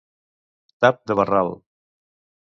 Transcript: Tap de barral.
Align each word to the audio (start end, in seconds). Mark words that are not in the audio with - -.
Tap 0.85 1.03
de 1.11 1.17
barral. 1.19 1.51